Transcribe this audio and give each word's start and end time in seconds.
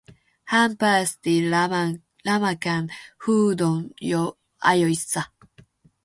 Hän 0.43 0.77
päästi 0.77 1.33
rämäkän 2.25 2.89
huudon 3.27 3.89
jo 4.01 4.37
ajoissa. 4.61 5.23